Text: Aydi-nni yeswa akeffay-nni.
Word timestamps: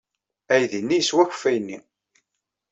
Aydi-nni 0.53 0.95
yeswa 0.97 1.19
akeffay-nni. 1.23 1.77